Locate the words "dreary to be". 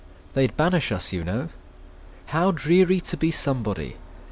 2.49-3.29